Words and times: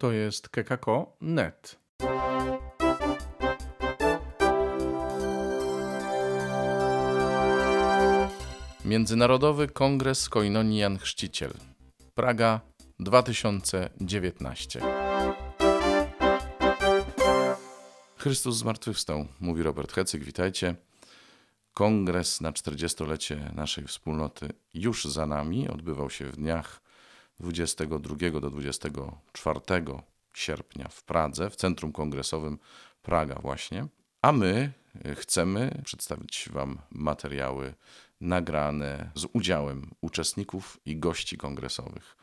To 0.00 0.12
jest 0.12 0.48
kekako.net. 0.48 1.78
Międzynarodowy 8.84 9.68
Kongres 9.68 10.28
Koinonii 10.28 10.78
Jan 10.78 10.98
Chrzciciel. 10.98 11.52
Praga 12.14 12.60
2019. 13.00 14.80
Chrystus 18.16 18.56
zmartwychwstał, 18.56 19.26
mówi 19.40 19.62
Robert 19.62 19.92
Hecyk, 19.92 20.24
witajcie. 20.24 20.74
Kongres 21.74 22.40
na 22.40 22.52
40-lecie 22.52 23.52
naszej 23.54 23.86
wspólnoty 23.86 24.48
już 24.74 25.04
za 25.04 25.26
nami. 25.26 25.68
Odbywał 25.68 26.10
się 26.10 26.24
w 26.24 26.36
dniach 26.36 26.89
22 27.40 28.40
do 28.40 28.50
24 28.50 29.60
sierpnia 30.34 30.88
w 30.88 31.02
Pradze, 31.02 31.50
w 31.50 31.56
Centrum 31.56 31.92
Kongresowym 31.92 32.58
Praga 33.02 33.34
właśnie. 33.34 33.86
A 34.22 34.32
my 34.32 34.72
chcemy 35.14 35.82
przedstawić 35.84 36.48
Wam 36.52 36.78
materiały 36.90 37.74
nagrane 38.20 39.10
z 39.14 39.26
udziałem 39.32 39.90
uczestników 40.00 40.80
i 40.86 40.96
gości 40.96 41.36
kongresowych. 41.36 42.16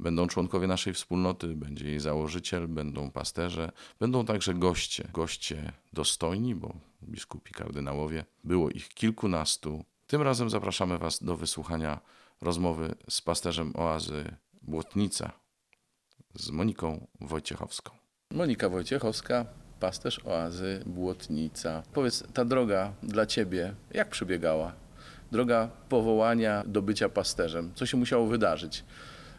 Będą 0.00 0.26
członkowie 0.26 0.66
naszej 0.66 0.94
wspólnoty, 0.94 1.48
będzie 1.48 1.88
jej 1.88 2.00
założyciel, 2.00 2.68
będą 2.68 3.10
pasterze, 3.10 3.72
będą 4.00 4.24
także 4.24 4.54
goście. 4.54 5.08
Goście 5.12 5.72
dostojni, 5.92 6.54
bo 6.54 6.74
biskupi, 7.02 7.52
kardynałowie, 7.52 8.24
było 8.44 8.70
ich 8.70 8.88
kilkunastu. 8.88 9.84
Tym 10.06 10.22
razem 10.22 10.50
zapraszamy 10.50 10.98
Was 10.98 11.22
do 11.22 11.36
wysłuchania 11.36 12.00
rozmowy 12.40 12.94
z 13.10 13.20
pasterzem 13.20 13.72
oazy 13.76 14.34
Błotnica, 14.62 15.32
z 16.34 16.50
Moniką 16.50 17.06
Wojciechowską. 17.20 17.90
Monika 18.32 18.68
Wojciechowska, 18.68 19.46
pasterz 19.80 20.20
oazy 20.24 20.82
Błotnica. 20.86 21.82
Powiedz, 21.92 22.24
ta 22.34 22.44
droga 22.44 22.92
dla 23.02 23.26
Ciebie, 23.26 23.74
jak 23.90 24.08
przebiegała? 24.08 24.72
Droga 25.32 25.70
powołania 25.88 26.64
do 26.66 26.82
bycia 26.82 27.08
pasterzem. 27.08 27.72
Co 27.74 27.86
się 27.86 27.96
musiało 27.96 28.26
wydarzyć? 28.26 28.84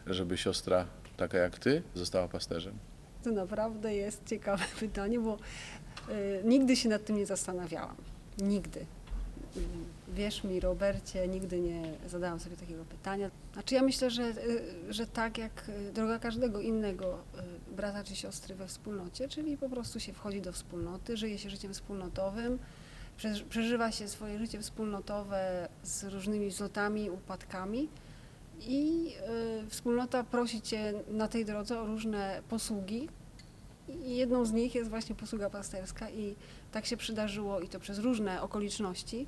żeby 0.06 0.36
siostra 0.36 0.86
taka 1.16 1.38
jak 1.38 1.58
ty 1.58 1.82
została 1.94 2.28
pasterzem? 2.28 2.78
To 3.22 3.30
naprawdę 3.30 3.94
jest 3.94 4.26
ciekawe 4.26 4.64
pytanie, 4.80 5.20
bo 5.20 5.38
y, 6.08 6.42
nigdy 6.44 6.76
się 6.76 6.88
nad 6.88 7.04
tym 7.04 7.16
nie 7.16 7.26
zastanawiałam. 7.26 7.96
Nigdy. 8.38 8.86
Wierz 10.08 10.44
mi, 10.44 10.60
Robercie, 10.60 11.28
nigdy 11.28 11.60
nie 11.60 11.82
zadałam 12.06 12.40
sobie 12.40 12.56
takiego 12.56 12.84
pytania. 12.84 13.30
Znaczy 13.52 13.74
ja 13.74 13.82
myślę, 13.82 14.10
że, 14.10 14.22
y, 14.22 14.92
że 14.92 15.06
tak 15.06 15.38
jak 15.38 15.68
y, 15.68 15.92
droga 15.92 16.18
każdego 16.18 16.60
innego 16.60 17.18
y, 17.70 17.74
brata 17.76 18.04
czy 18.04 18.16
siostry 18.16 18.54
we 18.54 18.66
wspólnocie, 18.68 19.28
czyli 19.28 19.56
po 19.56 19.68
prostu 19.68 20.00
się 20.00 20.12
wchodzi 20.12 20.40
do 20.40 20.52
wspólnoty, 20.52 21.16
żyje 21.16 21.38
się 21.38 21.50
życiem 21.50 21.74
wspólnotowym, 21.74 22.58
przeżywa 23.48 23.92
się 23.92 24.08
swoje 24.08 24.38
życie 24.38 24.60
wspólnotowe 24.60 25.68
z 25.82 26.04
różnymi 26.04 26.48
wzlotami, 26.48 27.10
upadkami 27.10 27.88
i 28.60 29.12
wspólnota 29.68 30.24
prosi 30.24 30.62
Cię 30.62 30.92
na 31.08 31.28
tej 31.28 31.44
drodze 31.44 31.80
o 31.80 31.86
różne 31.86 32.42
posługi. 32.48 33.08
Jedną 33.88 34.44
z 34.44 34.52
nich 34.52 34.74
jest 34.74 34.90
właśnie 34.90 35.14
posługa 35.14 35.50
pasterska 35.50 36.10
i 36.10 36.36
tak 36.72 36.86
się 36.86 36.96
przydarzyło 36.96 37.60
i 37.60 37.68
to 37.68 37.80
przez 37.80 37.98
różne 37.98 38.42
okoliczności, 38.42 39.26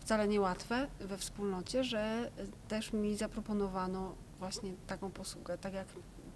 wcale 0.00 0.28
niełatwe 0.28 0.86
we 1.00 1.18
wspólnocie, 1.18 1.84
że 1.84 2.30
też 2.68 2.92
mi 2.92 3.16
zaproponowano 3.16 4.14
właśnie 4.38 4.72
taką 4.86 5.10
posługę, 5.10 5.58
tak 5.58 5.74
jak 5.74 5.86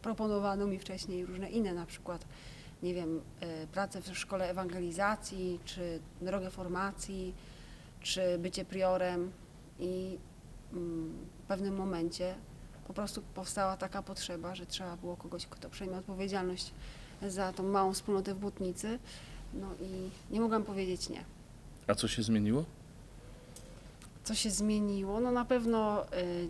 proponowano 0.02 0.66
mi 0.66 0.78
wcześniej 0.78 1.26
różne 1.26 1.50
inne, 1.50 1.74
na 1.74 1.86
przykład, 1.86 2.24
nie 2.82 2.94
wiem, 2.94 3.20
y, 3.62 3.66
pracę 3.66 4.00
w 4.00 4.18
szkole 4.18 4.50
ewangelizacji, 4.50 5.60
czy 5.64 6.00
drogę 6.20 6.50
formacji, 6.50 7.34
czy 8.00 8.38
bycie 8.38 8.64
priorem. 8.64 9.32
I 9.78 10.18
w 10.72 11.46
pewnym 11.48 11.76
momencie 11.76 12.34
po 12.86 12.94
prostu 12.94 13.22
powstała 13.34 13.76
taka 13.76 14.02
potrzeba, 14.02 14.54
że 14.54 14.66
trzeba 14.66 14.96
było 14.96 15.16
kogoś, 15.16 15.46
kto 15.46 15.70
przejmie 15.70 15.96
odpowiedzialność 15.96 16.72
za 17.28 17.52
tą 17.52 17.62
małą 17.62 17.92
wspólnotę 17.92 18.34
w. 18.34 18.98
No 19.54 19.66
i 19.80 20.10
nie 20.34 20.40
mogłam 20.40 20.64
powiedzieć 20.64 21.08
nie. 21.08 21.24
A 21.86 21.94
co 21.94 22.08
się 22.08 22.22
zmieniło? 22.22 22.64
Co 24.24 24.34
się 24.34 24.50
zmieniło? 24.50 25.20
No 25.20 25.30
na 25.30 25.44
pewno 25.44 26.04
y, 26.04 26.16
y, 26.16 26.46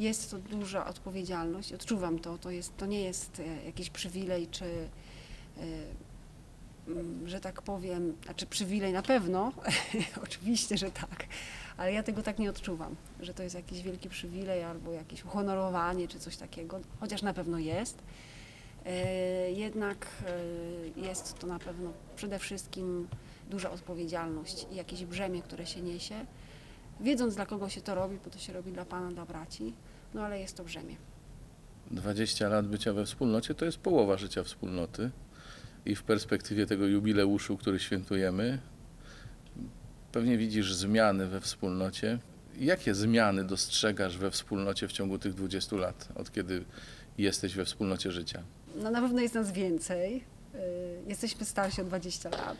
jest 0.00 0.30
to 0.30 0.38
duża 0.38 0.86
odpowiedzialność. 0.86 1.72
Odczuwam 1.72 2.18
to. 2.18 2.38
To, 2.38 2.50
jest, 2.50 2.76
to 2.76 2.86
nie 2.86 3.00
jest 3.00 3.38
y, 3.38 3.44
jakiś 3.66 3.90
przywilej 3.90 4.48
czy 4.50 4.64
y, 4.64 4.88
mm, 6.88 7.28
że 7.28 7.40
tak 7.40 7.62
powiem, 7.62 8.16
znaczy 8.24 8.46
przywilej 8.46 8.92
na 8.92 9.02
pewno, 9.02 9.52
oczywiście, 10.24 10.78
że 10.78 10.90
tak, 10.90 11.26
ale 11.76 11.92
ja 11.92 12.02
tego 12.02 12.22
tak 12.22 12.38
nie 12.38 12.50
odczuwam, 12.50 12.96
że 13.20 13.34
to 13.34 13.42
jest 13.42 13.54
jakiś 13.54 13.82
wielki 13.82 14.08
przywilej 14.08 14.62
albo 14.62 14.92
jakieś 14.92 15.24
uhonorowanie 15.24 16.08
czy 16.08 16.20
coś 16.20 16.36
takiego, 16.36 16.80
chociaż 17.00 17.22
na 17.22 17.34
pewno 17.34 17.58
jest. 17.58 17.98
E, 18.86 19.50
jednak 19.50 20.06
e, 20.26 21.00
jest 21.00 21.38
to 21.38 21.46
na 21.46 21.58
pewno 21.58 21.92
przede 22.16 22.38
wszystkim 22.38 23.08
duża 23.50 23.70
odpowiedzialność 23.70 24.66
i 24.72 24.74
jakieś 24.74 25.04
brzemię, 25.04 25.42
które 25.42 25.66
się 25.66 25.82
niesie, 25.82 26.14
wiedząc 27.00 27.34
dla 27.34 27.46
kogo 27.46 27.68
się 27.68 27.80
to 27.80 27.94
robi, 27.94 28.18
bo 28.24 28.30
to 28.30 28.38
się 28.38 28.52
robi 28.52 28.72
dla 28.72 28.84
Pana, 28.84 29.12
dla 29.12 29.26
braci, 29.26 29.72
no 30.14 30.22
ale 30.22 30.40
jest 30.40 30.56
to 30.56 30.64
brzemię. 30.64 30.96
20 31.90 32.48
lat 32.48 32.66
bycia 32.66 32.92
we 32.92 33.06
wspólnocie 33.06 33.54
to 33.54 33.64
jest 33.64 33.78
połowa 33.78 34.16
życia 34.16 34.44
wspólnoty 34.44 35.10
i 35.86 35.94
w 35.94 36.02
perspektywie 36.02 36.66
tego 36.66 36.86
jubileuszu, 36.86 37.56
który 37.56 37.78
świętujemy, 37.78 38.58
Pewnie 40.16 40.38
widzisz 40.38 40.74
zmiany 40.74 41.26
we 41.26 41.40
wspólnocie. 41.40 42.18
Jakie 42.58 42.94
zmiany 42.94 43.44
dostrzegasz 43.44 44.18
we 44.18 44.30
wspólnocie 44.30 44.88
w 44.88 44.92
ciągu 44.92 45.18
tych 45.18 45.34
20 45.34 45.76
lat, 45.76 46.08
od 46.14 46.32
kiedy 46.32 46.64
jesteś 47.18 47.54
we 47.54 47.64
wspólnocie 47.64 48.12
życia? 48.12 48.42
No 48.76 48.90
na 48.90 49.00
pewno 49.00 49.20
jest 49.20 49.34
nas 49.34 49.52
więcej. 49.52 50.24
Y, 50.54 50.58
jesteśmy 51.06 51.46
starsi 51.46 51.80
o 51.80 51.84
20 51.84 52.30
lat. 52.30 52.58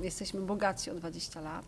Y, 0.00 0.04
jesteśmy 0.04 0.40
bogatsi 0.40 0.90
o 0.90 0.94
20 0.94 1.40
lat. 1.40 1.64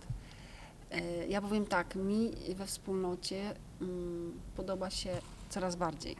Y, 0.92 1.26
ja 1.28 1.42
powiem 1.42 1.66
tak, 1.66 1.94
mi 1.94 2.32
we 2.54 2.66
wspólnocie 2.66 3.54
mm, 3.80 4.40
podoba 4.56 4.90
się 4.90 5.10
coraz 5.50 5.76
bardziej. 5.76 6.16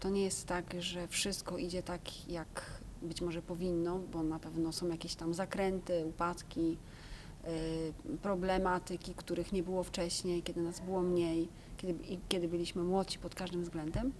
To 0.00 0.10
nie 0.10 0.22
jest 0.22 0.46
tak, 0.46 0.74
że 0.78 1.08
wszystko 1.08 1.58
idzie 1.58 1.82
tak, 1.82 2.28
jak 2.28 2.80
być 3.02 3.20
może 3.20 3.42
powinno, 3.42 3.98
bo 3.98 4.22
na 4.22 4.38
pewno 4.38 4.72
są 4.72 4.88
jakieś 4.88 5.14
tam 5.14 5.34
zakręty, 5.34 6.06
upadki, 6.06 6.76
problematyki, 8.22 9.14
których 9.14 9.52
nie 9.52 9.62
było 9.62 9.82
wcześniej, 9.82 10.42
kiedy 10.42 10.62
nas 10.62 10.80
było 10.80 11.02
mniej, 11.02 11.48
kiedy, 11.76 11.94
kiedy 12.28 12.48
byliśmy 12.48 12.82
młodsi 12.82 13.18
pod 13.18 13.34
każdym 13.34 13.62
względem. 13.62 14.12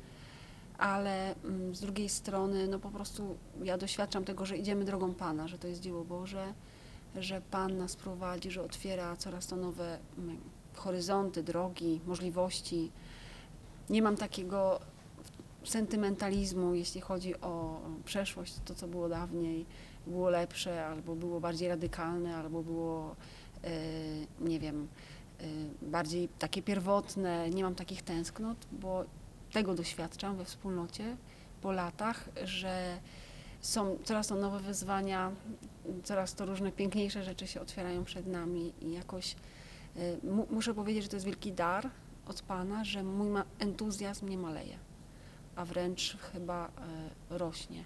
Ale 0.82 1.34
mm, 1.34 1.75
z 1.75 1.81
drugiej 1.81 2.09
strony, 2.09 2.69
no 2.69 2.78
po 2.78 2.91
prostu 2.91 3.37
ja 3.62 3.78
doświadczam 3.78 4.25
tego, 4.25 4.47
że 4.47 4.56
idziemy 4.56 4.84
drogą 4.84 5.15
Pana, 5.15 5.48
że 5.48 5.59
to 5.59 5.69
jest 5.69 5.81
dzieło 5.81 6.04
Boże, 6.04 6.54
że 7.16 7.41
Pan 7.50 7.76
nas 7.76 7.97
prowadzi, 7.97 8.50
że 8.50 8.62
otwiera 8.62 9.16
coraz 9.16 9.47
to 9.47 9.56
nowe 9.56 9.98
mm, 10.19 10.38
horyzonty, 10.75 11.43
drogi, 11.43 12.00
możliwości. 12.06 12.91
Nie 13.91 14.03
mam 14.03 14.16
takiego 14.16 14.81
sentymentalizmu, 15.65 16.75
jeśli 16.75 17.00
chodzi 17.00 17.41
o 17.41 17.81
przeszłość, 18.04 18.54
to 18.64 18.75
co 18.75 18.88
było 18.88 19.09
dawniej 19.09 19.66
było 20.06 20.31
lepsze, 20.31 20.87
albo 20.87 21.14
było 21.14 21.41
bardziej 21.41 21.69
radykalne, 21.69 22.37
albo 22.37 22.62
było, 22.62 23.16
e, 23.64 23.70
nie 24.41 24.60
wiem, 24.60 24.88
e, 25.41 25.44
bardziej 25.82 26.28
takie 26.28 26.62
pierwotne. 26.62 27.50
Nie 27.50 27.62
mam 27.62 27.75
takich 27.75 28.03
tęsknot, 28.03 28.56
bo 28.72 29.04
tego 29.52 29.74
doświadczam 29.74 30.36
we 30.36 30.44
wspólnocie 30.44 31.16
po 31.62 31.72
latach, 31.72 32.28
że 32.44 32.99
są 33.60 33.99
coraz 34.04 34.26
to 34.26 34.34
nowe 34.34 34.60
wyzwania, 34.60 35.32
coraz 36.04 36.34
to 36.34 36.46
różne 36.46 36.72
piękniejsze 36.72 37.25
rzeczy 37.25 37.46
się 37.46 37.60
otwierają 37.60 38.04
przed 38.04 38.26
nami 38.26 38.72
i 38.81 38.93
jakoś 38.93 39.37
e, 39.96 40.00
muszę 40.50 40.75
powiedzieć, 40.75 41.02
że 41.02 41.08
to 41.08 41.16
jest 41.16 41.26
wielki 41.26 41.52
dar 41.52 41.90
od 42.26 42.43
Pana, 42.43 42.84
że 42.84 43.02
mój 43.02 43.28
entuzjazm 43.58 44.28
nie 44.28 44.38
maleje, 44.38 44.78
a 45.56 45.64
wręcz 45.64 46.16
chyba 46.32 46.70
rośnie. 47.31 47.84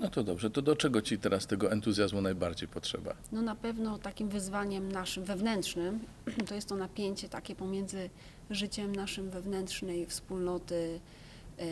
No 0.00 0.10
to 0.10 0.24
dobrze, 0.24 0.50
to 0.50 0.62
do 0.62 0.76
czego 0.76 1.02
Ci 1.02 1.18
teraz 1.18 1.46
tego 1.46 1.72
entuzjazmu 1.72 2.20
najbardziej 2.20 2.68
potrzeba? 2.68 3.14
No 3.32 3.42
na 3.42 3.54
pewno 3.54 3.98
takim 3.98 4.28
wyzwaniem 4.28 4.92
naszym 4.92 5.24
wewnętrznym 5.24 6.00
to 6.48 6.54
jest 6.54 6.68
to 6.68 6.76
napięcie 6.76 7.28
takie 7.28 7.54
pomiędzy 7.54 8.10
życiem 8.50 8.96
naszym 8.96 9.30
wewnętrznej 9.30 10.06
wspólnoty 10.06 11.00
y, 11.60 11.62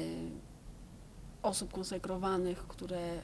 osób 1.43 1.73
konsekrowanych, 1.73 2.59
które 2.59 3.23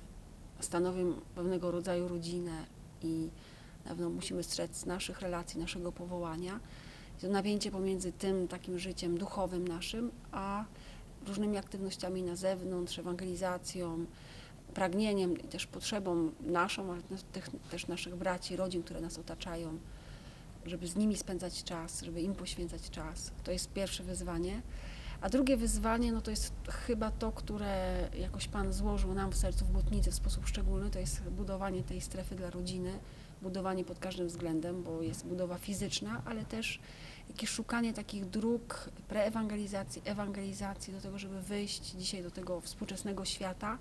stanowią 0.61 1.13
pewnego 1.35 1.71
rodzaju 1.71 2.09
rodzinę 2.09 2.67
i 3.03 3.29
na 3.85 3.91
pewno 3.91 4.11
musimy 4.11 4.43
strzec 4.43 4.87
naszych 4.87 5.21
relacji, 5.21 5.61
naszego 5.61 5.93
powołania. 5.93 6.61
To 7.21 7.29
napięcie 7.29 7.71
pomiędzy 7.71 8.13
tym 8.13 8.49
takim 8.49 8.79
życiem 8.79 9.19
duchowym 9.19 9.69
naszym, 9.69 10.11
a 10.33 10.65
różnymi 11.27 11.57
aktywnościami 11.57 12.23
na 12.23 12.37
zewnątrz, 12.37 12.99
ewangelizacją, 12.99 14.07
pragnieniem 14.75 15.39
i 15.39 15.43
też 15.43 15.67
potrzebą 15.67 16.31
naszą, 16.41 16.93
ale 16.93 17.03
też 17.71 17.87
naszych 17.87 18.17
braci, 18.17 18.57
rodzin, 18.57 18.83
które 18.83 19.01
nas 19.01 19.19
otaczają, 19.19 19.79
żeby 20.67 20.87
z 20.87 20.97
nimi 20.97 21.17
spędzać 21.17 21.65
czas, 21.65 22.03
żeby 22.03 22.21
im 22.21 22.35
poświęcać 22.35 22.91
czas. 22.91 23.33
To 23.45 23.53
jest 23.53 23.73
pierwsze 23.73 24.03
wyzwanie. 24.03 24.63
A 25.21 25.29
drugie 25.29 25.57
wyzwanie, 25.57 26.13
no 26.13 26.21
to 26.21 26.31
jest 26.31 26.53
chyba 26.69 27.11
to, 27.11 27.33
które 27.33 28.09
jakoś 28.19 28.49
Pan 28.49 28.73
złożył 28.73 29.15
nam 29.15 29.31
w 29.31 29.37
sercu 29.37 29.65
w 29.65 29.71
Błotnicy 29.71 30.11
w 30.11 30.15
sposób 30.15 30.47
szczególny, 30.47 30.91
to 30.91 30.99
jest 30.99 31.23
budowanie 31.23 31.83
tej 31.83 32.01
strefy 32.01 32.35
dla 32.35 32.51
rodziny, 32.51 32.99
budowanie 33.43 33.85
pod 33.85 33.99
każdym 33.99 34.27
względem, 34.27 34.83
bo 34.83 35.03
jest 35.03 35.27
budowa 35.27 35.59
fizyczna, 35.59 36.23
ale 36.25 36.45
też 36.45 36.81
jakieś 37.29 37.51
szukanie 37.51 37.93
takich 37.93 38.31
dróg 38.31 38.91
preewangelizacji, 39.09 40.03
ewangelizacji 40.05 40.93
do 40.93 41.01
tego, 41.01 41.19
żeby 41.19 41.43
wyjść 41.43 41.91
dzisiaj 41.91 42.23
do 42.23 42.31
tego 42.31 42.61
współczesnego 42.61 43.25
świata, 43.25 43.79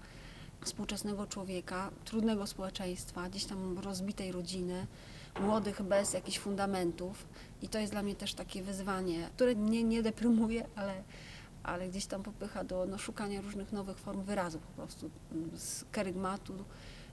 współczesnego 0.61 1.27
człowieka, 1.27 1.91
trudnego 2.05 2.47
społeczeństwa, 2.47 3.29
gdzieś 3.29 3.45
tam 3.45 3.79
rozbitej 3.79 4.31
rodziny, 4.31 4.87
młodych 5.39 5.81
bez 5.81 6.13
jakichś 6.13 6.39
fundamentów. 6.39 7.27
I 7.61 7.69
to 7.69 7.79
jest 7.79 7.91
dla 7.91 8.03
mnie 8.03 8.15
też 8.15 8.33
takie 8.33 8.63
wyzwanie, 8.63 9.29
które 9.35 9.55
mnie 9.55 9.83
nie 9.83 10.03
deprymuje, 10.03 10.65
ale, 10.75 11.03
ale 11.63 11.89
gdzieś 11.89 12.05
tam 12.05 12.23
popycha 12.23 12.63
do 12.63 12.85
no, 12.85 12.97
szukania 12.97 13.41
różnych 13.41 13.71
nowych 13.71 13.97
form 13.97 14.21
wyrazu 14.21 14.59
po 14.59 14.81
prostu 14.81 15.09
z 15.55 15.85
kerygmatu, 15.91 16.53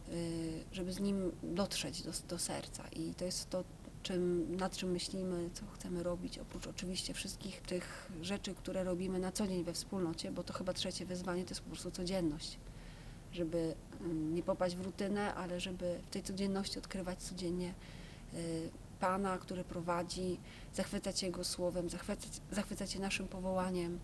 y, 0.08 0.64
żeby 0.72 0.92
z 0.92 1.00
nim 1.00 1.32
dotrzeć 1.42 2.02
do, 2.02 2.10
do 2.28 2.38
serca. 2.38 2.84
I 2.88 3.14
to 3.14 3.24
jest 3.24 3.50
to, 3.50 3.64
czym, 4.02 4.56
nad 4.56 4.76
czym 4.76 4.90
myślimy, 4.90 5.50
co 5.52 5.62
chcemy 5.74 6.02
robić, 6.02 6.38
oprócz 6.38 6.66
oczywiście 6.66 7.14
wszystkich 7.14 7.62
tych 7.62 8.12
rzeczy, 8.22 8.54
które 8.54 8.84
robimy 8.84 9.18
na 9.18 9.32
co 9.32 9.46
dzień 9.46 9.64
we 9.64 9.72
wspólnocie, 9.72 10.32
bo 10.32 10.42
to 10.42 10.52
chyba 10.52 10.72
trzecie 10.72 11.06
wyzwanie 11.06 11.44
to 11.44 11.50
jest 11.50 11.60
po 11.60 11.70
prostu 11.70 11.90
codzienność 11.90 12.58
żeby 13.36 13.74
mm, 14.00 14.34
nie 14.34 14.42
popaść 14.42 14.76
w 14.76 14.80
rutynę, 14.80 15.34
ale 15.34 15.60
żeby 15.60 15.98
w 16.06 16.10
tej 16.10 16.22
codzienności 16.22 16.78
odkrywać 16.78 17.18
codziennie 17.18 17.74
Pana, 19.00 19.38
który 19.38 19.64
prowadzi, 19.64 20.38
zachwycać 20.74 21.22
Jego 21.22 21.44
słowem, 21.44 21.90
zachwycać, 21.90 22.30
zachwycać 22.52 22.92
się 22.92 23.00
naszym 23.00 23.28
powołaniem, 23.28 23.98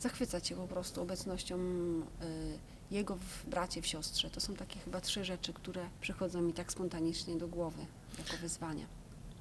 zachwycać 0.00 0.46
się 0.46 0.54
po 0.54 0.66
prostu 0.66 1.02
obecnością 1.02 1.58
y, 1.58 2.58
Jego 2.90 3.16
w 3.16 3.46
bracie, 3.46 3.82
w 3.82 3.86
siostrze. 3.86 4.30
To 4.30 4.40
są 4.40 4.54
takie 4.54 4.80
chyba 4.80 5.00
trzy 5.00 5.24
rzeczy, 5.24 5.52
które 5.52 5.88
przychodzą 6.00 6.42
mi 6.42 6.52
tak 6.52 6.72
spontanicznie 6.72 7.36
do 7.36 7.48
głowy 7.48 7.86
jako 8.18 8.36
wyzwania. 8.36 8.86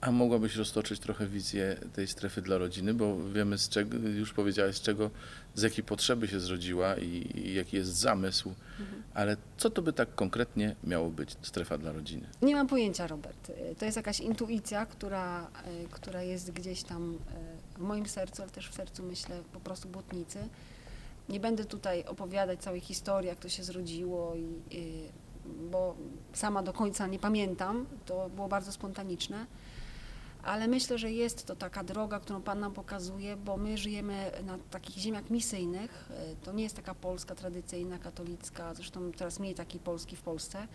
A 0.05 0.11
mogłabyś 0.11 0.55
roztoczyć 0.55 0.99
trochę 0.99 1.27
wizję 1.27 1.77
tej 1.93 2.07
strefy 2.07 2.41
dla 2.41 2.57
rodziny, 2.57 2.93
bo 2.93 3.17
wiemy 3.29 3.57
z 3.57 3.69
czego, 3.69 3.97
już 3.97 4.33
powiedziałeś 4.33 4.75
z 4.75 4.81
czego, 4.81 5.09
z 5.55 5.61
jakiej 5.61 5.83
potrzeby 5.83 6.27
się 6.27 6.39
zrodziła 6.39 6.95
i, 6.95 7.31
i 7.35 7.53
jaki 7.53 7.77
jest 7.77 7.95
zamysł, 7.95 8.53
mhm. 8.79 9.03
ale 9.13 9.37
co 9.57 9.69
to 9.69 9.81
by 9.81 9.93
tak 9.93 10.15
konkretnie 10.15 10.75
miało 10.83 11.09
być 11.09 11.37
strefa 11.41 11.77
dla 11.77 11.91
rodziny? 11.91 12.27
Nie 12.41 12.55
mam 12.55 12.67
pojęcia, 12.67 13.07
Robert. 13.07 13.51
To 13.77 13.85
jest 13.85 13.97
jakaś 13.97 14.19
intuicja, 14.19 14.85
która, 14.85 15.41
e, 15.41 15.87
która 15.91 16.21
jest 16.21 16.51
gdzieś 16.51 16.83
tam 16.83 17.17
e, 17.75 17.77
w 17.79 17.81
moim 17.81 18.05
sercu, 18.05 18.41
ale 18.41 18.51
też 18.51 18.69
w 18.69 18.73
sercu 18.73 19.03
myślę 19.03 19.41
po 19.53 19.59
prostu 19.59 19.89
błotnicy. 19.89 20.39
Nie 21.29 21.39
będę 21.39 21.65
tutaj 21.65 22.03
opowiadać 22.03 22.59
całej 22.59 22.81
historii, 22.81 23.27
jak 23.27 23.39
to 23.39 23.49
się 23.49 23.63
zrodziło, 23.63 24.35
i, 24.35 24.75
i, 24.75 25.09
bo 25.71 25.95
sama 26.33 26.63
do 26.63 26.73
końca 26.73 27.07
nie 27.07 27.19
pamiętam. 27.19 27.85
To 28.05 28.29
było 28.29 28.47
bardzo 28.47 28.71
spontaniczne 28.71 29.45
ale 30.45 30.67
myślę, 30.67 30.97
że 30.97 31.11
jest 31.11 31.45
to 31.45 31.55
taka 31.55 31.83
droga, 31.83 32.19
którą 32.19 32.41
Pan 32.41 32.59
nam 32.59 32.73
pokazuje, 32.73 33.37
bo 33.37 33.57
my 33.57 33.77
żyjemy 33.77 34.31
na 34.43 34.57
takich 34.57 34.97
ziemiach 34.97 35.29
misyjnych. 35.29 36.09
E, 36.11 36.35
to 36.35 36.53
nie 36.53 36.63
jest 36.63 36.75
taka 36.75 36.95
Polska 36.95 37.35
tradycyjna, 37.35 37.99
katolicka, 37.99 38.73
zresztą 38.73 39.11
teraz 39.11 39.39
mniej 39.39 39.55
takiej 39.55 39.79
Polski 39.79 40.15
w 40.15 40.21
Polsce. 40.21 40.67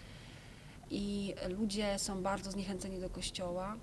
I 0.90 1.34
ludzie 1.49 1.99
są 1.99 2.22
bardzo 2.22 2.50
zniechęceni 2.50 3.00
do 3.00 3.11
kościoła, 3.11 3.76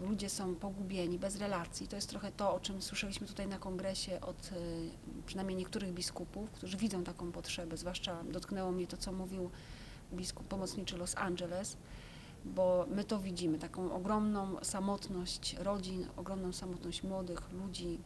ludzie 0.00 0.30
są 0.30 0.54
pogubieni, 0.54 1.18
bez 1.18 1.36
relacji. 1.36 1.88
To 1.88 1.96
jest 1.96 2.10
trochę 2.10 2.32
to, 2.32 2.54
o 2.54 2.60
czym 2.60 2.82
słyszeliśmy 2.82 3.26
tutaj 3.26 3.46
na 3.46 3.58
kongresie 3.58 4.20
od 4.20 4.36
e, 4.36 4.54
przynajmniej 5.26 5.56
niektórych 5.56 5.92
biskupów, 5.92 6.50
którzy 6.50 6.76
widzą 6.76 7.04
taką 7.04 7.32
potrzebę. 7.32 7.76
Zwłaszcza 7.76 8.24
dotknęło 8.24 8.72
mnie 8.72 8.86
to, 8.86 8.96
co 8.96 9.12
mówił 9.12 9.50
biskup 10.12 10.46
pomocniczy 10.48 10.96
Los 10.96 11.16
Angeles, 11.16 11.76
bo 12.44 12.86
my 12.90 13.04
to 13.04 13.18
widzimy, 13.18 13.58
taką 13.58 13.92
ogromną 13.92 14.56
samotność 14.62 15.56
rodzin, 15.58 16.06
ogromną 16.16 16.52
samotność 16.52 17.02
młodych 17.02 17.52
ludzi, 17.52 17.98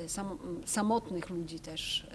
y, 0.00 0.08
sam, 0.08 0.38
samotnych 0.66 1.30
ludzi 1.30 1.60
też. 1.60 2.00
Y, 2.00 2.06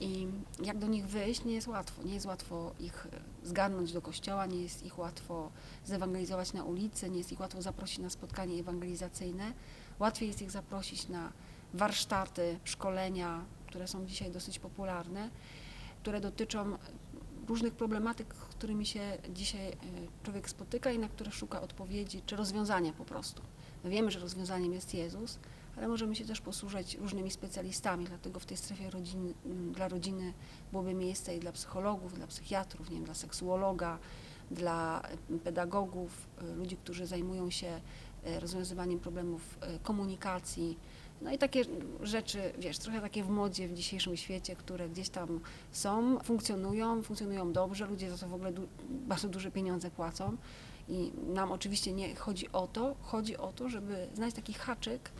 I 0.00 0.26
jak 0.64 0.78
do 0.78 0.86
nich 0.86 1.06
wyjść, 1.06 1.44
nie 1.44 1.52
jest 1.54 1.68
łatwo. 1.68 2.02
Nie 2.02 2.14
jest 2.14 2.26
łatwo 2.26 2.72
ich 2.80 3.08
zgarnąć 3.42 3.92
do 3.92 4.02
kościoła, 4.02 4.46
nie 4.46 4.62
jest 4.62 4.82
ich 4.82 4.98
łatwo 4.98 5.50
zewangelizować 5.84 6.52
na 6.52 6.64
ulicy, 6.64 7.10
nie 7.10 7.18
jest 7.18 7.32
ich 7.32 7.40
łatwo 7.40 7.62
zaprosić 7.62 7.98
na 7.98 8.10
spotkanie 8.10 8.60
ewangelizacyjne. 8.60 9.52
Łatwiej 9.98 10.28
jest 10.28 10.42
ich 10.42 10.50
zaprosić 10.50 11.08
na 11.08 11.32
warsztaty, 11.74 12.58
szkolenia, 12.64 13.44
które 13.66 13.88
są 13.88 14.06
dzisiaj 14.06 14.30
dosyć 14.30 14.58
popularne, 14.58 15.30
które 16.02 16.20
dotyczą 16.20 16.78
różnych 17.52 17.74
problematyk, 17.74 18.34
z 18.34 18.54
którymi 18.54 18.86
się 18.86 19.18
dzisiaj 19.28 19.68
e, 19.68 19.76
człowiek 20.22 20.50
spotyka 20.50 20.92
i 20.92 20.98
na 20.98 21.08
które 21.08 21.30
szuka 21.30 21.60
odpowiedzi 21.62 22.22
czy 22.26 22.36
rozwiązania 22.36 22.92
po 22.92 23.04
prostu. 23.04 23.42
My 23.84 23.90
wiemy, 23.90 24.10
że 24.10 24.20
rozwiązaniem 24.20 24.72
jest 24.72 24.94
Jezus, 24.94 25.38
ale 25.76 25.88
możemy 25.88 26.16
się 26.16 26.24
też 26.24 26.40
posłużyć 26.40 26.94
różnymi 26.94 27.30
specjalistami, 27.30 28.04
dlatego 28.04 28.40
w 28.40 28.46
tej 28.46 28.56
strefie 28.56 28.90
rodziny, 28.90 29.34
dla 29.72 29.88
rodziny 29.88 30.32
byłoby 30.70 30.94
miejsce 30.94 31.36
i 31.36 31.40
dla 31.40 31.52
psychologów, 31.52 32.14
dla 32.14 32.26
psychiatrów, 32.26 32.90
nie 32.90 32.96
wiem, 32.96 33.04
dla 33.04 33.14
seksuologa, 33.14 33.98
dla 34.50 35.02
pedagogów, 35.44 36.28
e, 36.38 36.54
ludzi, 36.54 36.76
którzy 36.76 37.06
zajmują 37.06 37.50
się 37.50 37.80
e, 38.24 38.40
rozwiązywaniem 38.40 38.98
problemów 38.98 39.58
komunikacji, 39.82 40.78
no 41.22 41.32
i 41.32 41.38
takie 41.38 41.64
rzeczy, 42.02 42.52
wiesz, 42.58 42.78
trochę 42.78 43.00
takie 43.00 43.24
w 43.24 43.28
modzie 43.28 43.68
w 43.68 43.74
dzisiejszym 43.74 44.16
świecie, 44.16 44.56
które 44.56 44.88
gdzieś 44.88 45.08
tam 45.08 45.40
są, 45.72 46.18
funkcjonują, 46.18 47.02
funkcjonują 47.02 47.52
dobrze, 47.52 47.86
ludzie 47.86 48.10
za 48.10 48.18
to 48.18 48.28
w 48.28 48.34
ogóle 48.34 48.52
du 48.52 48.68
bardzo 48.90 49.28
duże 49.28 49.50
pieniądze 49.50 49.90
płacą. 49.90 50.36
I 50.88 51.12
nam 51.26 51.52
oczywiście 51.52 51.92
nie 51.92 52.14
chodzi 52.14 52.52
o 52.52 52.66
to, 52.66 52.94
chodzi 53.02 53.36
o 53.36 53.52
to, 53.52 53.68
żeby 53.68 54.08
znaleźć 54.14 54.36
taki 54.36 54.52
haczyk 54.52 55.10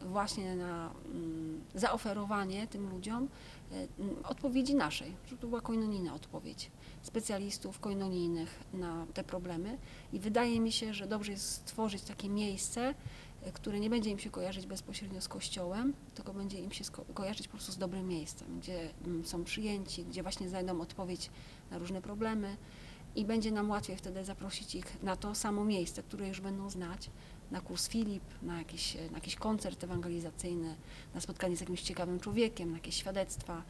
właśnie 0.00 0.56
na 0.56 0.90
mm, 1.14 1.60
zaoferowanie 1.74 2.66
tym 2.66 2.90
ludziom 2.90 3.28
y, 3.72 3.88
odpowiedzi 4.24 4.74
naszej, 4.74 5.14
żeby 5.26 5.40
to 5.40 5.46
była 5.46 5.60
koinonijna 5.60 6.14
odpowiedź 6.14 6.70
specjalistów 7.02 7.80
koinonijnych 7.80 8.60
na 8.74 9.06
te 9.14 9.24
problemy. 9.24 9.78
I 10.12 10.18
wydaje 10.18 10.60
mi 10.60 10.72
się, 10.72 10.94
że 10.94 11.06
dobrze 11.06 11.32
jest 11.32 11.52
stworzyć 11.52 12.02
takie 12.02 12.28
miejsce, 12.28 12.94
które 13.52 13.80
nie 13.80 13.90
będzie 13.90 14.10
im 14.10 14.18
się 14.18 14.30
kojarzyć 14.30 14.66
bezpośrednio 14.66 15.20
z 15.20 15.28
kościołem, 15.28 15.92
tylko 16.14 16.34
będzie 16.34 16.58
im 16.58 16.72
się 16.72 16.84
kojarzyć 17.14 17.48
po 17.48 17.52
prostu 17.52 17.72
z 17.72 17.78
dobrym 17.78 18.08
miejscem, 18.08 18.60
gdzie 18.60 18.90
mm, 19.06 19.26
są 19.26 19.44
przyjęci, 19.44 20.04
gdzie 20.04 20.22
właśnie 20.22 20.48
znajdą 20.48 20.80
odpowiedź 20.80 21.30
na 21.70 21.78
różne 21.78 22.02
problemy 22.02 22.56
i 23.16 23.24
będzie 23.24 23.52
nam 23.52 23.70
łatwiej 23.70 23.96
wtedy 23.96 24.24
zaprosić 24.24 24.74
ich 24.74 25.02
na 25.02 25.16
to 25.16 25.34
samo 25.34 25.64
miejsce, 25.64 26.02
które 26.02 26.28
już 26.28 26.40
będą 26.40 26.70
znać, 26.70 27.10
na 27.50 27.60
kurs 27.60 27.88
Filip, 27.88 28.22
na 28.42 28.58
jakiś, 28.58 28.94
na 28.94 29.16
jakiś 29.16 29.36
koncert 29.36 29.84
ewangelizacyjny, 29.84 30.76
na 31.14 31.20
spotkanie 31.20 31.56
z 31.56 31.60
jakimś 31.60 31.82
ciekawym 31.82 32.20
człowiekiem, 32.20 32.70
na 32.70 32.76
jakieś 32.76 32.94
świadectwa. 32.94 33.62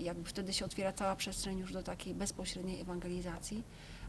Jakby 0.00 0.28
wtedy 0.28 0.52
się 0.52 0.64
otwiera 0.64 0.92
cała 0.92 1.16
przestrzeń 1.16 1.58
już 1.58 1.72
do 1.72 1.82
takiej 1.82 2.14
bezpośredniej 2.14 2.80
ewangelizacji 2.80 3.62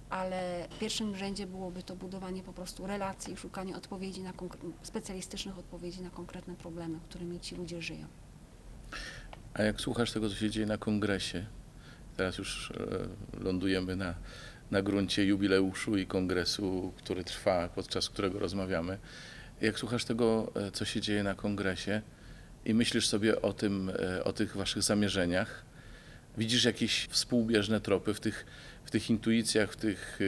ale 0.10 0.68
w 0.70 0.80
pierwszym 0.80 1.16
rzędzie 1.16 1.48
byłoby 1.48 1.84
to 1.84 1.96
budowanie 1.96 2.44
po 2.44 2.54
prostu 2.54 2.88
relacji, 2.88 3.38
szukanie 3.38 3.76
odpowiedzi 3.76 4.22
na 4.22 4.34
specjalistycznych 4.84 5.58
odpowiedzi 5.58 6.02
na 6.02 6.10
konkretne 6.10 6.56
problemy, 6.56 7.00
którymi 7.10 7.40
ci 7.40 7.56
ludzie 7.56 7.82
żyją. 7.82 8.08
A 9.54 9.64
jak 9.64 9.82
słuchasz 9.82 10.12
tego, 10.12 10.30
co 10.30 10.36
się 10.36 10.50
dzieje 10.50 10.66
na 10.66 10.78
kongresie, 10.78 11.46
teraz 12.18 12.38
już 12.38 12.72
e, 12.72 13.44
lądujemy 13.44 13.96
na, 13.96 14.16
na 14.72 14.82
gruncie 14.82 15.26
jubileuszu 15.26 15.98
i 15.98 16.06
kongresu, 16.06 16.94
który 16.98 17.24
trwa, 17.24 17.70
podczas 17.70 18.10
którego 18.10 18.40
rozmawiamy. 18.40 18.98
Jak 19.62 19.80
słuchasz 19.80 20.06
tego, 20.06 20.52
e, 20.56 20.72
co 20.72 20.86
się 20.86 21.02
dzieje 21.02 21.24
na 21.24 21.36
kongresie 21.36 22.02
i 22.66 22.74
myślisz 22.74 23.08
sobie 23.08 23.42
o 23.42 23.54
tym, 23.54 23.90
e, 23.90 24.24
o 24.24 24.34
tych 24.34 24.56
waszych 24.58 24.84
zamierzeniach, 24.84 25.66
widzisz 26.38 26.64
jakieś 26.64 27.08
współbieżne 27.10 27.82
tropy 27.82 28.14
w 28.14 28.20
tych 28.20 28.46
w 28.88 28.92
tych 28.92 29.10
intuicjach, 29.10 29.72
w 29.72 29.76
tych 29.76 30.20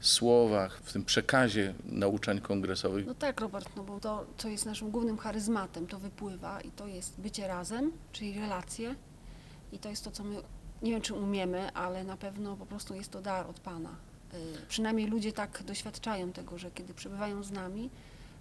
słowach, 0.00 0.80
w 0.84 0.92
tym 0.92 1.04
przekazie 1.04 1.74
nauczań 1.84 2.40
kongresowych. 2.40 3.06
No 3.06 3.14
tak, 3.14 3.40
Robert, 3.40 3.68
no 3.76 3.82
bo 3.84 4.00
to, 4.00 4.26
co 4.36 4.48
jest 4.48 4.66
naszym 4.66 4.90
głównym 4.90 5.18
charyzmatem, 5.18 5.86
to 5.86 5.98
wypływa 5.98 6.60
i 6.60 6.70
to 6.70 6.86
jest 6.86 7.20
bycie 7.20 7.48
razem, 7.48 7.92
czyli 8.12 8.40
relacje 8.40 8.94
i 9.72 9.78
to 9.78 9.88
jest 9.88 10.04
to, 10.04 10.10
co 10.10 10.24
my, 10.24 10.36
nie 10.82 10.92
wiem 10.92 11.00
czy 11.00 11.14
umiemy, 11.14 11.72
ale 11.72 12.04
na 12.04 12.16
pewno 12.16 12.56
po 12.56 12.66
prostu 12.66 12.94
jest 12.94 13.10
to 13.10 13.20
dar 13.20 13.46
od 13.46 13.60
Pana. 13.60 13.96
Y, 14.34 14.66
przynajmniej 14.68 15.06
ludzie 15.06 15.32
tak 15.32 15.62
doświadczają 15.62 16.32
tego, 16.32 16.58
że 16.58 16.70
kiedy 16.70 16.94
przebywają 16.94 17.42
z 17.42 17.50
nami, 17.50 17.90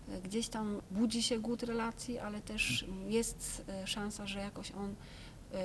y, 0.10 0.22
gdzieś 0.22 0.48
tam 0.48 0.82
budzi 0.92 1.24
się 1.24 1.40
głód 1.40 1.64
relacji, 1.64 2.20
ale 2.20 2.42
też 2.42 2.86
jest 3.08 3.64
y, 3.84 3.88
szansa, 3.88 4.28
że 4.28 4.40
jakoś 4.40 4.72
on 4.72 4.96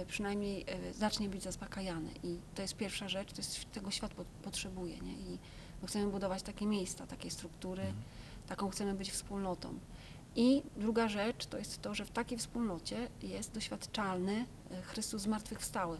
przynajmniej 0.09 0.65
e, 0.69 0.93
zacznie 0.93 1.29
być 1.29 1.43
zaspokajany. 1.43 2.11
I 2.23 2.39
to 2.55 2.63
jest 2.63 2.77
pierwsza 2.77 3.09
rzecz, 3.09 3.33
to 3.33 3.37
jest, 3.37 3.73
tego 3.73 3.91
świat 3.91 4.15
po, 4.15 4.25
potrzebuje. 4.43 4.99
Nie? 4.99 5.13
I 5.13 5.39
my 5.83 5.89
chcemy 5.89 6.11
budować 6.11 6.43
takie 6.43 6.67
miejsca, 6.67 7.07
takie 7.07 7.31
struktury, 7.31 7.83
mhm. 7.83 8.03
taką 8.49 8.71
chcemy 8.71 8.95
być 8.95 9.11
wspólnotą. 9.11 9.79
I 10.37 10.63
druga 10.77 11.09
rzecz 11.09 11.47
to 11.47 11.59
jest 11.59 11.83
to, 11.83 11.95
że 11.95 12.05
w 12.05 12.11
takiej 12.11 12.39
wspólnocie 12.39 13.09
jest 13.23 13.53
doświadczalny 13.53 14.47
Chrystus 14.83 15.23
zmartwychwstały. 15.23 15.99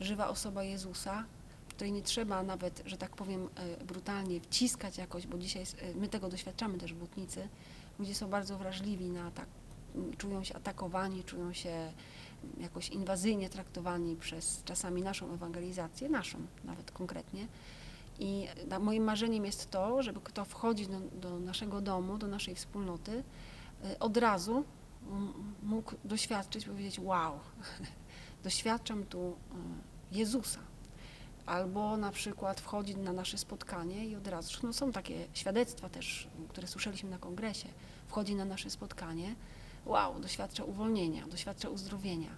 Żywa 0.00 0.28
osoba 0.28 0.64
Jezusa, 0.64 1.24
której 1.68 1.92
nie 1.92 2.02
trzeba 2.02 2.42
nawet, 2.42 2.82
że 2.86 2.96
tak 2.96 3.16
powiem 3.16 3.48
brutalnie 3.86 4.40
wciskać 4.40 4.98
jakoś, 4.98 5.26
bo 5.26 5.38
dzisiaj 5.38 5.64
my 5.94 6.08
tego 6.08 6.28
doświadczamy 6.28 6.78
też 6.78 6.94
w 6.94 6.96
Butnicy. 6.96 7.48
Ludzie 7.98 8.14
są 8.14 8.28
bardzo 8.28 8.58
wrażliwi 8.58 9.08
na 9.08 9.30
tak 9.30 9.46
czują 10.18 10.44
się 10.44 10.56
atakowani, 10.56 11.24
czują 11.24 11.52
się 11.52 11.92
jakoś 12.60 12.88
inwazyjnie 12.88 13.50
traktowani 13.50 14.16
przez 14.16 14.62
czasami 14.64 15.02
naszą 15.02 15.32
ewangelizację, 15.32 16.08
naszą 16.08 16.38
nawet 16.64 16.90
konkretnie. 16.90 17.46
I 18.18 18.46
moim 18.80 19.04
marzeniem 19.04 19.44
jest 19.44 19.70
to, 19.70 20.02
żeby 20.02 20.20
kto 20.20 20.44
wchodzi 20.44 20.86
do, 20.86 21.00
do 21.00 21.40
naszego 21.40 21.80
domu, 21.80 22.18
do 22.18 22.26
naszej 22.26 22.54
wspólnoty, 22.54 23.24
y, 23.84 23.98
od 23.98 24.16
razu 24.16 24.64
mógł 25.62 25.94
doświadczyć, 26.04 26.64
powiedzieć: 26.64 26.98
Wow, 26.98 27.32
doświadczam 28.44 29.04
tu 29.04 29.36
y, 30.12 30.16
Jezusa. 30.16 30.60
Albo 31.46 31.96
na 31.96 32.10
przykład 32.10 32.60
wchodzi 32.60 32.96
na 32.96 33.12
nasze 33.12 33.38
spotkanie 33.38 34.06
i 34.06 34.16
od 34.16 34.26
razu, 34.26 34.58
no 34.62 34.72
są 34.72 34.92
takie 34.92 35.26
świadectwa 35.32 35.88
też, 35.88 36.28
które 36.48 36.66
słyszeliśmy 36.66 37.10
na 37.10 37.18
kongresie, 37.18 37.68
wchodzi 38.06 38.34
na 38.34 38.44
nasze 38.44 38.70
spotkanie 38.70 39.34
wow, 39.86 40.20
doświadcza 40.20 40.64
uwolnienia, 40.64 41.26
doświadcza 41.26 41.68
uzdrowienia. 41.68 42.30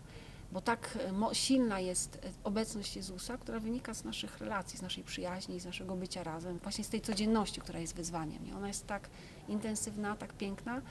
Bo 0.52 0.60
tak 0.60 0.98
e, 1.30 1.34
silna 1.34 1.80
jest 1.80 2.16
e, 2.16 2.18
obecność 2.44 2.96
Jezusa, 2.96 3.38
która 3.38 3.60
wynika 3.60 3.94
z 3.94 4.04
naszych 4.04 4.38
relacji, 4.38 4.78
z 4.78 4.82
naszej 4.82 5.04
przyjaźni, 5.04 5.60
z 5.60 5.64
naszego 5.64 5.96
bycia 5.96 6.22
razem, 6.24 6.58
właśnie 6.58 6.84
z 6.84 6.88
tej 6.88 7.00
codzienności, 7.00 7.60
która 7.60 7.78
jest 7.78 7.94
wyzwaniem. 7.94 8.46
I 8.46 8.52
ona 8.52 8.68
jest 8.68 8.86
tak 8.86 9.08
intensywna, 9.48 10.16
tak 10.16 10.32
piękna, 10.32 10.82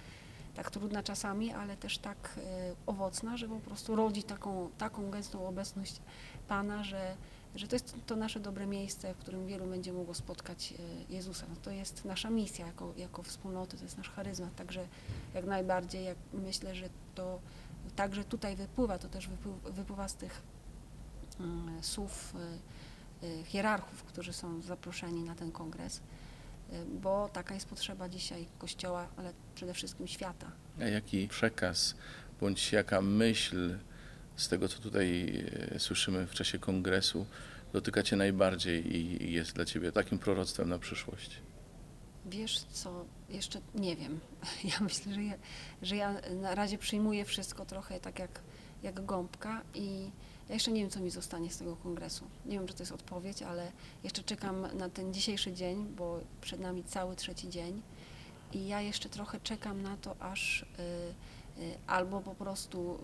tak 0.55 0.71
trudna 0.71 1.03
czasami, 1.03 1.53
ale 1.53 1.77
też 1.77 1.97
tak 1.97 2.35
e, 2.37 2.75
owocna, 2.85 3.37
że 3.37 3.47
po 3.47 3.59
prostu 3.59 3.95
rodzi 3.95 4.23
taką, 4.23 4.69
taką 4.77 5.11
gęstą 5.11 5.47
obecność 5.47 6.01
Pana, 6.47 6.83
że 6.83 7.15
że 7.55 7.67
to 7.67 7.75
jest 7.75 7.95
to 8.05 8.15
nasze 8.15 8.39
dobre 8.39 8.67
miejsce, 8.67 9.13
w 9.13 9.17
którym 9.17 9.47
wielu 9.47 9.65
będzie 9.67 9.93
mogło 9.93 10.13
spotkać 10.13 10.73
e, 10.73 11.13
Jezusa. 11.13 11.45
No 11.49 11.55
to 11.55 11.71
jest 11.71 12.05
nasza 12.05 12.29
misja 12.29 12.67
jako, 12.67 12.93
jako 12.97 13.23
wspólnoty, 13.23 13.77
to 13.77 13.83
jest 13.83 13.97
nasz 13.97 14.09
charyzmat, 14.09 14.55
także 14.55 14.87
jak 15.33 15.45
najbardziej 15.45 16.05
jak 16.05 16.17
myślę, 16.33 16.75
że 16.75 16.89
to 17.15 17.39
także 17.95 18.23
tutaj 18.23 18.55
wypływa, 18.55 18.99
to 18.99 19.07
też 19.07 19.29
wypływa, 19.63 20.07
z 20.07 20.15
tych 20.15 20.41
um, 21.39 21.77
słów 21.81 22.33
y, 23.23 23.43
hierarchów, 23.43 24.03
którzy 24.03 24.33
są 24.33 24.61
zaproszeni 24.61 25.23
na 25.23 25.35
ten 25.35 25.51
kongres, 25.51 26.01
bo 27.01 27.29
taka 27.33 27.53
jest 27.53 27.67
potrzeba 27.67 28.09
dzisiaj 28.09 28.47
Kościoła, 28.57 29.07
ale 29.17 29.33
przede 29.55 29.73
wszystkim 29.73 30.07
świata. 30.07 30.51
A 30.81 30.83
jaki 30.83 31.27
przekaz 31.27 31.95
bądź 32.41 32.71
jaka 32.71 33.01
myśl 33.01 33.77
z 34.35 34.47
tego, 34.47 34.67
co 34.67 34.79
tutaj 34.79 35.43
e, 35.75 35.79
słyszymy 35.79 36.27
w 36.27 36.33
czasie 36.33 36.59
kongresu, 36.59 37.25
dotyka 37.73 38.03
Cię 38.03 38.15
najbardziej 38.15 38.97
i 38.97 39.31
jest 39.31 39.53
dla 39.53 39.65
Ciebie 39.65 39.91
takim 39.91 40.19
proroctwem 40.19 40.69
na 40.69 40.79
przyszłość? 40.79 41.41
Wiesz 42.25 42.59
co, 42.59 43.05
jeszcze 43.29 43.61
nie 43.75 43.95
wiem. 43.95 44.19
Ja 44.71 44.79
myślę, 44.81 45.13
że 45.13 45.23
ja, 45.23 45.33
że 45.81 45.95
ja 45.95 46.15
na 46.31 46.55
razie 46.55 46.77
przyjmuję 46.77 47.25
wszystko 47.25 47.65
trochę 47.65 47.99
tak 47.99 48.19
jak, 48.19 48.41
jak 48.83 49.05
gąbka 49.05 49.61
i 49.73 50.11
ja 50.49 50.53
jeszcze 50.53 50.71
nie 50.71 50.81
wiem, 50.81 50.89
co 50.89 50.99
mi 50.99 51.09
zostanie 51.09 51.51
z 51.51 51.57
tego 51.57 51.75
kongresu. 51.75 52.25
Nie 52.45 52.57
wiem, 52.57 52.67
czy 52.67 52.73
to 52.73 52.83
jest 52.83 52.91
odpowiedź, 52.91 53.41
ale 53.41 53.71
jeszcze 54.03 54.23
czekam 54.23 54.77
na 54.77 54.89
ten 54.89 55.13
dzisiejszy 55.13 55.53
dzień, 55.53 55.85
bo 55.97 56.19
przed 56.41 56.59
nami 56.59 56.83
cały 56.83 57.15
trzeci 57.15 57.49
dzień 57.49 57.81
i 58.53 58.67
ja 58.67 58.81
jeszcze 58.81 59.09
trochę 59.09 59.39
czekam 59.39 59.81
na 59.81 59.97
to, 59.97 60.15
aż 60.19 60.61
y, 60.61 60.65
y, 60.65 61.44
albo 61.87 62.21
po 62.21 62.35
prostu 62.35 62.99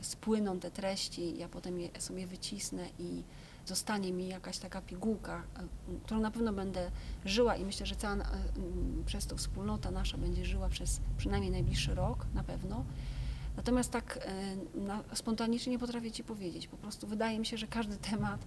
y, 0.00 0.04
spłyną 0.04 0.60
te 0.60 0.70
treści, 0.70 1.38
ja 1.38 1.48
potem 1.48 1.80
je 1.80 1.88
sobie 1.98 2.26
wycisnę 2.26 2.88
i 2.98 3.22
zostanie 3.66 4.12
mi 4.12 4.28
jakaś 4.28 4.58
taka 4.58 4.82
pigułka, 4.82 5.42
e, 5.56 5.66
którą 6.04 6.20
na 6.20 6.30
pewno 6.30 6.52
będę 6.52 6.90
żyła 7.24 7.56
i 7.56 7.64
myślę, 7.64 7.86
że 7.86 7.96
cała 7.96 8.16
przez 9.06 9.26
to 9.26 9.36
wspólnota 9.36 9.90
nasza 9.90 10.18
będzie 10.18 10.44
żyła 10.44 10.68
przez 10.68 11.00
przynajmniej 11.16 11.52
najbliższy 11.52 11.94
rok 11.94 12.26
na 12.34 12.44
pewno. 12.44 12.84
Natomiast 13.56 13.90
tak 13.90 14.28
spontanicznie 15.14 15.72
nie 15.72 15.78
potrafię 15.78 16.10
Ci 16.10 16.24
powiedzieć. 16.24 16.68
Po 16.68 16.76
prostu 16.76 17.06
wydaje 17.06 17.38
mi 17.38 17.46
się, 17.46 17.56
że 17.56 17.66
każdy 17.66 17.96
temat 17.96 18.46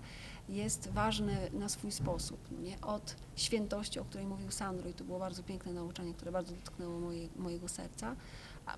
jest 0.50 0.90
ważny 0.90 1.38
na 1.54 1.70
swój 1.70 1.92
sposób. 1.92 2.40
Nie? 2.62 2.82
Od 2.82 3.16
świętości, 3.36 4.00
o 4.00 4.06
której 4.06 4.28
mówił 4.28 4.52
Sandro 4.52 4.90
i 4.90 4.94
to 4.94 5.04
było 5.04 5.20
bardzo 5.20 5.44
piękne 5.44 5.74
nauczanie, 5.74 6.14
które 6.14 6.32
bardzo 6.32 6.56
dotknęło 6.56 7.00
moje, 7.00 7.28
mojego 7.36 7.68
serca, 7.68 8.16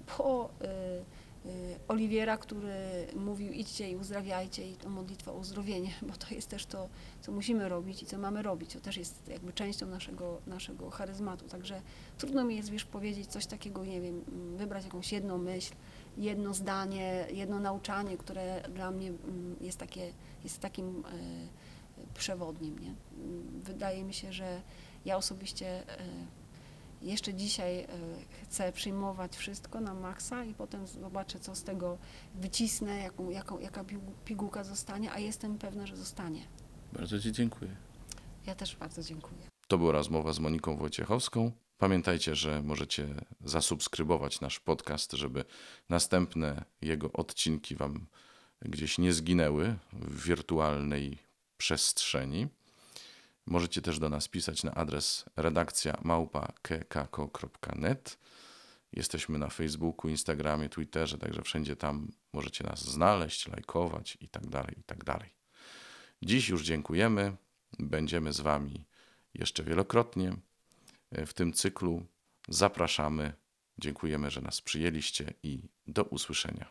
po 0.06 0.50
y, 0.62 1.28
Y, 1.48 1.80
Oliwiera, 1.88 2.38
który 2.38 3.08
mówił 3.16 3.52
idźcie 3.54 3.92
i 3.92 3.96
uzdrawiajcie 3.96 4.72
i 4.72 4.76
to 4.76 4.90
modlitwa 4.90 5.32
o 5.32 5.36
uzdrowienie, 5.36 5.92
bo 6.02 6.14
to 6.14 6.36
jest 6.36 6.50
też 6.50 6.66
to, 6.66 6.90
co 7.22 7.32
musimy 7.32 7.70
robić 7.70 8.04
i 8.04 8.06
co 8.06 8.18
mamy 8.18 8.42
robić. 8.42 8.74
To 8.74 8.80
też 8.80 8.98
jest 8.98 9.28
jakby 9.28 9.54
częścią 9.54 9.86
naszego, 9.86 10.42
naszego 10.48 10.90
charyzmatu. 10.90 11.46
Także 11.46 11.82
trudno 12.18 12.44
mi 12.44 12.56
jest, 12.56 12.70
wiesz, 12.70 12.86
powiedzieć 12.86 13.28
coś 13.28 13.46
takiego, 13.46 13.86
nie 13.86 14.02
wiem, 14.02 14.24
wybrać 14.58 14.84
jakąś 14.84 15.12
jedną 15.12 15.38
myśl, 15.38 15.74
jedno 16.18 16.54
zdanie, 16.54 17.28
jedno 17.34 17.60
nauczanie, 17.60 18.18
które 18.18 18.64
dla 18.70 18.92
mnie 18.92 19.08
mm, 19.08 19.56
jest, 19.62 19.78
takie, 19.78 20.14
jest 20.44 20.60
takim 20.60 21.04
e, 21.06 21.12
przewodnim. 22.14 22.80
Nie? 22.80 22.94
Wydaje 23.64 24.04
mi 24.04 24.14
się, 24.14 24.34
że 24.34 24.62
ja 25.06 25.18
osobiście 25.18 25.84
jeszcze 27.02 27.34
dzisiaj 27.34 27.80
e, 27.80 27.88
chcę 28.44 28.72
przyjmować 28.72 29.38
wszystko 29.38 29.82
na 29.82 29.94
maksa 29.94 30.46
i 30.46 30.54
potem 30.54 30.88
zobaczę, 30.88 31.40
co 31.40 31.56
z 31.56 31.64
tego 31.64 31.98
wycisnę, 32.36 32.98
jaką, 32.98 33.30
jaką, 33.30 33.60
jaka 33.60 33.86
pigułka 34.26 34.64
zostanie, 34.64 35.12
a 35.12 35.20
jestem 35.20 35.58
pewna, 35.58 35.88
że 35.88 35.96
zostanie. 35.96 36.48
Bardzo 36.94 37.20
Ci 37.20 37.32
dziękuję. 37.32 37.76
Ja 38.46 38.56
też 38.56 38.76
bardzo 38.76 39.04
dziękuję. 39.04 39.42
To 39.68 39.78
była 39.78 39.92
rozmowa 39.92 40.34
z 40.34 40.40
Moniką 40.40 40.78
Wojciechowską. 40.78 41.52
Pamiętajcie, 41.78 42.36
że 42.36 42.64
możecie 42.64 43.08
zasubskrybować 43.42 44.42
nasz 44.42 44.60
podcast, 44.60 45.14
żeby 45.14 45.46
następne 45.90 46.64
jego 46.82 47.12
odcinki 47.12 47.76
Wam 47.76 48.08
gdzieś 48.62 48.98
nie 48.98 49.14
zginęły 49.14 49.76
w 49.94 50.24
wirtualnej 50.24 51.18
przestrzeni. 51.58 52.48
Możecie 53.48 53.82
też 53.82 54.00
do 54.00 54.10
nas 54.10 54.28
pisać 54.28 54.64
na 54.64 54.74
adres 54.74 55.26
redakcja 55.36 55.98
małpa.kekako.net. 56.04 58.20
Jesteśmy 58.94 59.40
na 59.40 59.50
Facebooku, 59.50 60.10
Instagramie, 60.10 60.70
Twitterze, 60.70 61.18
także 61.18 61.42
wszędzie 61.42 61.76
tam 61.76 62.12
możecie 62.34 62.64
nas 62.64 62.82
znaleźć, 62.82 63.48
lajkować 63.48 64.18
i 64.22 64.30
tak 64.30 64.48
dalej, 64.48 64.80
i 64.80 64.84
tak 64.84 65.04
dalej. 65.04 65.30
Dziś 66.22 66.50
już 66.50 66.64
dziękujemy. 66.64 67.36
Będziemy 67.80 68.34
z 68.34 68.40
Wami 68.40 68.86
jeszcze 69.34 69.64
wielokrotnie 69.64 70.36
w 71.12 71.34
tym 71.34 71.54
cyklu. 71.54 72.06
Zapraszamy. 72.50 73.34
Dziękujemy, 73.78 74.32
że 74.32 74.42
nas 74.42 74.62
przyjęliście 74.62 75.34
i 75.44 75.70
do 75.88 76.04
usłyszenia. 76.04 76.70